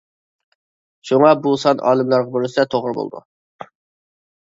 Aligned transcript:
شۇڭا، 1.09 1.35
بۇ 1.45 1.53
سان 1.65 1.85
ئالىملارغا 1.91 2.35
بېرىلسە 2.39 2.69
توغرا 2.75 2.99
بولىدۇ. 3.01 3.27